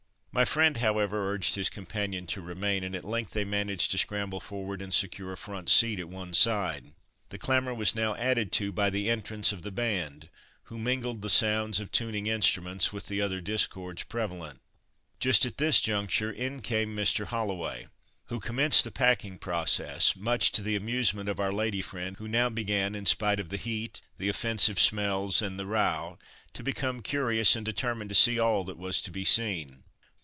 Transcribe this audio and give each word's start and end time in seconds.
My 0.33 0.45
friend, 0.45 0.77
however, 0.77 1.29
urged 1.33 1.55
his 1.55 1.67
companion 1.67 2.25
to 2.27 2.39
remain, 2.39 2.85
and 2.85 2.95
at 2.95 3.03
length 3.03 3.31
they 3.31 3.43
managed 3.43 3.91
to 3.91 3.97
scramble 3.97 4.39
forward, 4.39 4.81
and 4.81 4.93
secure 4.93 5.33
a 5.33 5.37
front 5.37 5.69
seat 5.69 5.99
at 5.99 6.07
one 6.07 6.33
side. 6.33 6.93
The 7.27 7.37
clamour 7.37 7.73
was 7.73 7.95
now 7.95 8.15
added 8.15 8.53
to 8.53 8.71
by 8.71 8.89
the 8.89 9.09
entrance 9.09 9.51
of 9.51 9.61
the 9.63 9.73
band, 9.73 10.29
who 10.63 10.79
mingled 10.79 11.21
the 11.21 11.27
sounds 11.27 11.81
of 11.81 11.91
tuning 11.91 12.27
instruments 12.27 12.93
with 12.93 13.07
the 13.07 13.19
other 13.19 13.41
discords 13.41 14.03
prevalent. 14.03 14.61
Just 15.19 15.45
at 15.45 15.57
this 15.57 15.81
juncture 15.81 16.31
in 16.31 16.61
came 16.61 16.95
Mr. 16.95 17.25
Holloway, 17.25 17.87
who 18.27 18.39
commenced 18.39 18.85
the 18.85 18.89
packing 18.91 19.37
process, 19.37 20.15
much 20.15 20.53
to 20.53 20.61
the 20.61 20.77
amusement 20.77 21.27
of 21.27 21.41
our 21.41 21.51
lady 21.51 21.81
friend, 21.81 22.15
who 22.15 22.29
now 22.29 22.47
began, 22.49 22.95
in 22.95 23.05
spite 23.05 23.41
of 23.41 23.49
the 23.49 23.57
heat, 23.57 23.99
the 24.17 24.29
offensive 24.29 24.79
smells, 24.79 25.41
and 25.41 25.59
the 25.59 25.67
row, 25.67 26.17
to 26.53 26.63
become 26.63 27.01
curious, 27.01 27.53
and 27.53 27.65
determined 27.65 28.07
to 28.07 28.15
see 28.15 28.39
all 28.39 28.63
that 28.63 28.77
was 28.77 29.01
to 29.01 29.11
be 29.11 29.25
seen. 29.25 29.83